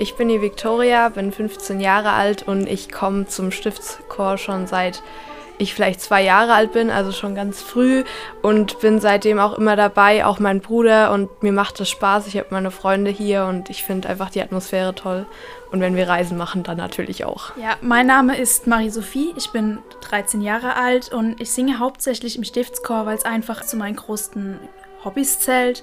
Ich 0.00 0.14
bin 0.14 0.28
die 0.28 0.40
Victoria, 0.40 1.08
bin 1.08 1.32
15 1.32 1.80
Jahre 1.80 2.12
alt 2.12 2.44
und 2.44 2.68
ich 2.68 2.90
komme 2.90 3.26
zum 3.26 3.50
Stiftschor 3.50 4.38
schon 4.38 4.68
seit 4.68 5.02
ich 5.58 5.74
vielleicht 5.74 6.00
zwei 6.00 6.22
Jahre 6.22 6.54
alt 6.54 6.72
bin, 6.72 6.88
also 6.88 7.10
schon 7.10 7.34
ganz 7.34 7.60
früh 7.60 8.04
und 8.42 8.78
bin 8.78 9.00
seitdem 9.00 9.40
auch 9.40 9.58
immer 9.58 9.74
dabei, 9.74 10.24
auch 10.24 10.38
mein 10.38 10.60
Bruder 10.60 11.12
und 11.12 11.42
mir 11.42 11.52
macht 11.52 11.80
es 11.80 11.90
Spaß. 11.90 12.28
Ich 12.28 12.36
habe 12.36 12.46
meine 12.50 12.70
Freunde 12.70 13.10
hier 13.10 13.44
und 13.46 13.68
ich 13.68 13.82
finde 13.82 14.08
einfach 14.08 14.30
die 14.30 14.40
Atmosphäre 14.40 14.94
toll 14.94 15.26
und 15.72 15.80
wenn 15.80 15.96
wir 15.96 16.08
Reisen 16.08 16.38
machen, 16.38 16.62
dann 16.62 16.76
natürlich 16.76 17.24
auch. 17.24 17.56
Ja, 17.56 17.76
mein 17.80 18.06
Name 18.06 18.38
ist 18.38 18.68
Marie-Sophie, 18.68 19.34
ich 19.36 19.50
bin 19.50 19.78
13 20.02 20.40
Jahre 20.40 20.76
alt 20.76 21.12
und 21.12 21.40
ich 21.40 21.50
singe 21.50 21.80
hauptsächlich 21.80 22.36
im 22.36 22.44
Stiftschor, 22.44 23.04
weil 23.04 23.16
es 23.16 23.24
einfach 23.24 23.64
zu 23.64 23.76
meinen 23.76 23.96
größten 23.96 24.60
Hobbys 25.04 25.40
zählt. 25.40 25.82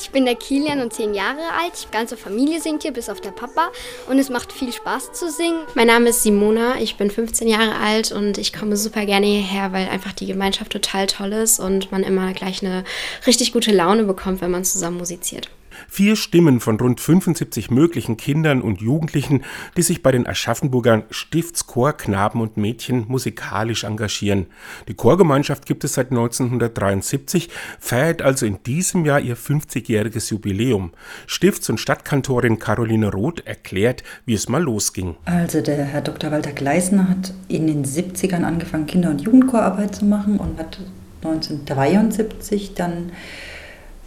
Ich 0.00 0.10
bin 0.10 0.24
der 0.24 0.36
Kilian 0.36 0.80
und 0.80 0.92
zehn 0.92 1.12
Jahre 1.12 1.42
alt. 1.60 1.72
Die 1.84 1.90
ganze 1.90 2.16
Familie 2.16 2.60
singt 2.60 2.82
hier, 2.82 2.92
bis 2.92 3.08
auf 3.08 3.20
der 3.20 3.32
Papa. 3.32 3.70
Und 4.08 4.18
es 4.18 4.30
macht 4.30 4.52
viel 4.52 4.72
Spaß 4.72 5.12
zu 5.12 5.30
singen. 5.30 5.62
Mein 5.74 5.88
Name 5.88 6.10
ist 6.10 6.22
Simona, 6.22 6.80
ich 6.80 6.96
bin 6.96 7.10
15 7.10 7.48
Jahre 7.48 7.74
alt 7.76 8.12
und 8.12 8.38
ich 8.38 8.52
komme 8.52 8.76
super 8.76 9.04
gerne 9.06 9.26
hierher, 9.26 9.72
weil 9.72 9.88
einfach 9.88 10.12
die 10.12 10.26
Gemeinschaft 10.26 10.72
total 10.72 11.06
toll 11.08 11.32
ist 11.32 11.58
und 11.58 11.90
man 11.90 12.04
immer 12.04 12.32
gleich 12.32 12.64
eine 12.64 12.84
richtig 13.26 13.52
gute 13.52 13.72
Laune 13.72 14.04
bekommt, 14.04 14.40
wenn 14.40 14.52
man 14.52 14.64
zusammen 14.64 14.98
musiziert. 14.98 15.48
Vier 15.88 16.16
Stimmen 16.16 16.60
von 16.60 16.78
rund 16.78 17.00
75 17.00 17.70
möglichen 17.70 18.16
Kindern 18.16 18.62
und 18.62 18.80
Jugendlichen, 18.80 19.44
die 19.76 19.82
sich 19.82 20.02
bei 20.02 20.12
den 20.12 20.26
Aschaffenburgern 20.26 21.04
Stiftschor 21.10 21.92
Knaben 21.92 22.40
und 22.40 22.56
Mädchen 22.56 23.04
musikalisch 23.08 23.84
engagieren. 23.84 24.46
Die 24.88 24.94
Chorgemeinschaft 24.94 25.66
gibt 25.66 25.84
es 25.84 25.94
seit 25.94 26.10
1973, 26.10 27.50
feiert 27.78 28.22
also 28.22 28.46
in 28.46 28.62
diesem 28.64 29.04
Jahr 29.04 29.20
ihr 29.20 29.36
50-jähriges 29.36 30.30
Jubiläum. 30.30 30.92
Stifts- 31.26 31.70
und 31.70 31.78
Stadtkantorin 31.78 32.58
Caroline 32.58 33.10
Roth 33.10 33.46
erklärt, 33.46 34.02
wie 34.26 34.34
es 34.34 34.48
mal 34.48 34.62
losging. 34.62 35.16
Also 35.24 35.60
der 35.60 35.84
Herr 35.84 36.00
Dr. 36.00 36.30
Walter 36.30 36.52
Gleisner 36.52 37.08
hat 37.08 37.32
in 37.48 37.66
den 37.66 37.84
70ern 37.84 38.44
angefangen, 38.44 38.86
Kinder- 38.86 39.10
und 39.10 39.20
Jugendchorarbeit 39.20 39.94
zu 39.94 40.04
machen 40.04 40.38
und 40.38 40.58
hat 40.58 40.78
1973 41.22 42.74
dann 42.74 43.12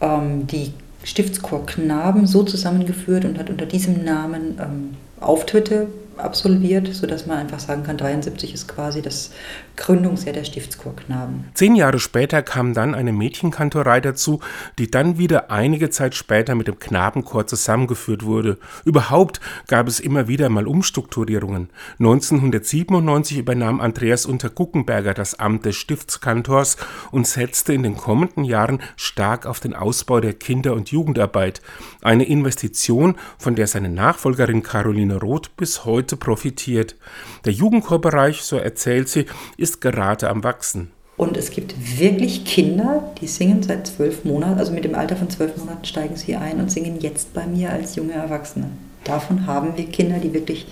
ähm, 0.00 0.46
die 0.46 0.72
Stiftschor 1.04 1.66
Knaben 1.66 2.26
so 2.26 2.42
zusammengeführt 2.42 3.24
und 3.24 3.38
hat 3.38 3.50
unter 3.50 3.66
diesem 3.66 4.04
Namen 4.04 4.58
ähm, 4.60 4.94
Auftritte 5.20 5.88
absolviert, 6.16 6.88
sodass 6.92 7.26
man 7.26 7.38
einfach 7.38 7.60
sagen 7.60 7.82
kann, 7.82 7.96
73 7.96 8.54
ist 8.54 8.68
quasi 8.68 9.02
das 9.02 9.30
Gründungsjahr 9.76 10.34
der 10.34 10.44
Stiftschorknaben. 10.44 11.44
Zehn 11.54 11.74
Jahre 11.74 11.98
später 11.98 12.42
kam 12.42 12.74
dann 12.74 12.94
eine 12.94 13.12
Mädchenkantorei 13.12 14.00
dazu, 14.00 14.40
die 14.78 14.90
dann 14.90 15.18
wieder 15.18 15.50
einige 15.50 15.90
Zeit 15.90 16.14
später 16.14 16.54
mit 16.54 16.68
dem 16.68 16.78
Knabenchor 16.78 17.46
zusammengeführt 17.46 18.24
wurde. 18.24 18.58
Überhaupt 18.84 19.40
gab 19.68 19.88
es 19.88 20.00
immer 20.00 20.28
wieder 20.28 20.48
mal 20.48 20.66
Umstrukturierungen. 20.66 21.70
1997 21.98 23.38
übernahm 23.38 23.80
Andreas 23.80 24.26
Unterguckenberger 24.26 25.14
das 25.14 25.38
Amt 25.38 25.64
des 25.64 25.76
Stiftskantors 25.76 26.76
und 27.10 27.26
setzte 27.26 27.72
in 27.72 27.82
den 27.82 27.96
kommenden 27.96 28.44
Jahren 28.44 28.80
stark 28.96 29.46
auf 29.46 29.60
den 29.60 29.74
Ausbau 29.74 30.20
der 30.20 30.34
Kinder- 30.34 30.74
und 30.74 30.90
Jugendarbeit. 30.90 31.62
Eine 32.02 32.24
Investition, 32.24 33.16
von 33.38 33.54
der 33.54 33.66
seine 33.66 33.88
Nachfolgerin 33.88 34.62
Caroline 34.62 35.16
Roth 35.16 35.56
bis 35.56 35.84
heute 35.84 36.01
heute 36.02 36.16
profitiert. 36.16 36.96
Der 37.44 37.52
Jugendchorbereich, 37.52 38.42
so 38.42 38.56
erzählt 38.56 39.08
sie, 39.08 39.26
ist 39.56 39.80
gerade 39.80 40.28
am 40.28 40.42
Wachsen. 40.42 40.90
Und 41.16 41.36
es 41.36 41.50
gibt 41.50 41.74
wirklich 42.00 42.44
Kinder, 42.44 43.12
die 43.20 43.28
singen 43.28 43.62
seit 43.62 43.86
zwölf 43.86 44.24
Monaten, 44.24 44.58
also 44.58 44.72
mit 44.72 44.82
dem 44.84 44.96
Alter 44.96 45.14
von 45.14 45.30
zwölf 45.30 45.56
Monaten 45.56 45.84
steigen 45.84 46.16
sie 46.16 46.34
ein 46.34 46.58
und 46.58 46.72
singen 46.72 46.98
jetzt 46.98 47.32
bei 47.34 47.46
mir 47.46 47.70
als 47.70 47.94
junge 47.94 48.14
Erwachsene. 48.14 48.70
Davon 49.04 49.46
haben 49.46 49.76
wir 49.76 49.84
Kinder, 49.84 50.18
die 50.18 50.34
wirklich 50.34 50.66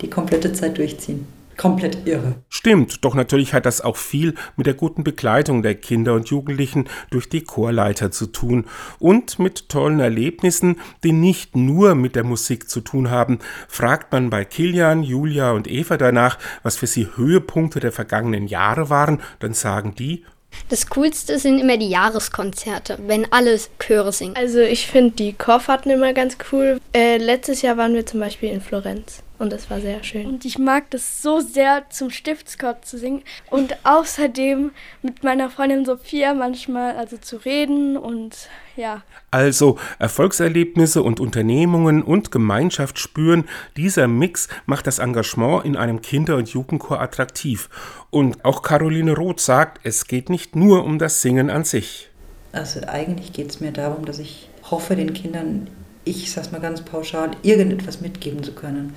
die 0.00 0.10
komplette 0.10 0.52
Zeit 0.52 0.78
durchziehen 0.78 1.26
komplett 1.56 2.06
irre. 2.06 2.36
Stimmt, 2.48 3.04
doch 3.04 3.14
natürlich 3.14 3.52
hat 3.52 3.66
das 3.66 3.80
auch 3.80 3.96
viel 3.96 4.34
mit 4.56 4.66
der 4.66 4.74
guten 4.74 5.04
Begleitung 5.04 5.62
der 5.62 5.74
Kinder 5.74 6.14
und 6.14 6.28
Jugendlichen 6.28 6.88
durch 7.10 7.28
die 7.28 7.44
Chorleiter 7.44 8.10
zu 8.10 8.26
tun 8.26 8.64
und 8.98 9.38
mit 9.38 9.68
tollen 9.68 10.00
Erlebnissen, 10.00 10.80
die 11.04 11.12
nicht 11.12 11.56
nur 11.56 11.94
mit 11.94 12.16
der 12.16 12.24
Musik 12.24 12.68
zu 12.68 12.80
tun 12.80 13.10
haben. 13.10 13.38
Fragt 13.68 14.12
man 14.12 14.30
bei 14.30 14.44
Kilian, 14.44 15.02
Julia 15.02 15.52
und 15.52 15.70
Eva 15.70 15.96
danach, 15.96 16.38
was 16.62 16.76
für 16.76 16.86
sie 16.86 17.08
Höhepunkte 17.16 17.80
der 17.80 17.92
vergangenen 17.92 18.46
Jahre 18.46 18.90
waren, 18.90 19.20
dann 19.38 19.54
sagen 19.54 19.94
die, 19.94 20.24
das 20.68 20.88
Coolste 20.88 21.38
sind 21.38 21.60
immer 21.60 21.76
die 21.76 21.88
Jahreskonzerte, 21.88 22.98
wenn 23.06 23.30
alle 23.32 23.58
Chöre 23.78 24.12
singen. 24.12 24.34
Also 24.36 24.58
ich 24.58 24.86
finde 24.86 25.12
die 25.12 25.32
Chorfahrten 25.32 25.92
immer 25.92 26.12
ganz 26.12 26.36
cool. 26.50 26.80
Äh, 26.92 27.18
letztes 27.18 27.62
Jahr 27.62 27.76
waren 27.76 27.94
wir 27.94 28.04
zum 28.04 28.18
Beispiel 28.18 28.50
in 28.50 28.60
Florenz 28.60 29.22
und 29.40 29.54
es 29.54 29.70
war 29.70 29.80
sehr 29.80 30.04
schön. 30.04 30.26
Und 30.26 30.44
ich 30.44 30.58
mag 30.58 30.90
das 30.90 31.22
so 31.22 31.40
sehr, 31.40 31.88
zum 31.88 32.10
Stiftschor 32.10 32.82
zu 32.82 32.98
singen 32.98 33.22
und 33.48 33.74
außerdem 33.84 34.70
mit 35.02 35.24
meiner 35.24 35.48
Freundin 35.48 35.86
Sophia 35.86 36.34
manchmal 36.34 36.94
also 36.96 37.16
zu 37.16 37.38
reden 37.38 37.96
und 37.96 38.48
ja. 38.76 39.02
Also 39.30 39.78
Erfolgserlebnisse 39.98 41.02
und 41.02 41.20
Unternehmungen 41.20 42.02
und 42.02 42.30
Gemeinschaft 42.30 42.98
spüren, 42.98 43.48
dieser 43.78 44.08
Mix 44.08 44.48
macht 44.66 44.86
das 44.86 44.98
Engagement 44.98 45.64
in 45.64 45.74
einem 45.74 46.02
Kinder- 46.02 46.36
und 46.36 46.50
Jugendchor 46.50 47.00
attraktiv. 47.00 47.70
Und 48.10 48.44
auch 48.44 48.60
Caroline 48.60 49.16
Roth 49.16 49.40
sagt, 49.40 49.80
es 49.84 50.06
geht 50.06 50.28
nicht 50.28 50.54
nur 50.54 50.84
um 50.84 50.98
das 50.98 51.22
Singen 51.22 51.48
an 51.48 51.64
sich. 51.64 52.10
Also 52.52 52.80
eigentlich 52.86 53.32
geht 53.32 53.48
es 53.48 53.60
mir 53.60 53.72
darum, 53.72 54.04
dass 54.04 54.18
ich 54.18 54.50
hoffe, 54.70 54.96
den 54.96 55.14
Kindern 55.14 55.68
ich 56.04 56.30
sag's 56.30 56.52
mal 56.52 56.60
ganz 56.60 56.82
pauschal, 56.82 57.30
irgendetwas 57.42 58.00
mitgeben 58.00 58.42
zu 58.42 58.52
können. 58.52 58.94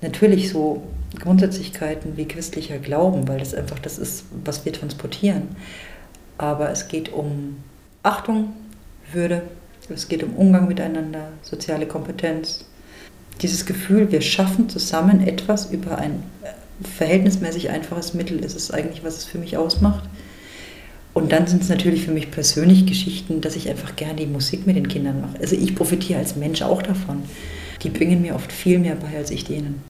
Natürlich 0.00 0.50
so 0.50 0.84
Grundsätzlichkeiten 1.18 2.16
wie 2.16 2.26
christlicher 2.26 2.78
Glauben, 2.78 3.26
weil 3.26 3.38
das 3.38 3.54
einfach 3.54 3.78
das 3.78 3.98
ist, 3.98 4.24
was 4.44 4.64
wir 4.64 4.72
transportieren. 4.72 5.42
Aber 6.36 6.70
es 6.70 6.88
geht 6.88 7.12
um 7.12 7.56
Achtung, 8.02 8.52
Würde, 9.12 9.42
es 9.88 10.08
geht 10.08 10.22
um 10.22 10.34
Umgang 10.36 10.68
miteinander, 10.68 11.28
soziale 11.42 11.86
Kompetenz. 11.86 12.64
Dieses 13.42 13.66
Gefühl, 13.66 14.12
wir 14.12 14.20
schaffen 14.20 14.68
zusammen 14.68 15.26
etwas 15.26 15.70
über 15.70 15.98
ein 15.98 16.22
verhältnismäßig 16.82 17.70
einfaches 17.70 18.14
Mittel, 18.14 18.38
ist 18.44 18.56
es 18.56 18.70
eigentlich, 18.70 19.02
was 19.02 19.16
es 19.16 19.24
für 19.24 19.38
mich 19.38 19.56
ausmacht. 19.56 20.04
Und 21.18 21.32
dann 21.32 21.48
sind 21.48 21.62
es 21.62 21.68
natürlich 21.68 22.04
für 22.04 22.12
mich 22.12 22.30
persönlich 22.30 22.86
Geschichten, 22.86 23.40
dass 23.40 23.56
ich 23.56 23.68
einfach 23.68 23.96
gerne 23.96 24.14
die 24.14 24.26
Musik 24.26 24.68
mit 24.68 24.76
den 24.76 24.86
Kindern 24.86 25.20
mache. 25.20 25.40
Also 25.40 25.56
ich 25.56 25.74
profitiere 25.74 26.20
als 26.20 26.36
Mensch 26.36 26.62
auch 26.62 26.80
davon. 26.80 27.24
Die 27.82 27.90
bringen 27.90 28.22
mir 28.22 28.36
oft 28.36 28.52
viel 28.52 28.78
mehr 28.78 28.94
bei 28.94 29.16
als 29.16 29.32
ich 29.32 29.44
denen. 29.44 29.82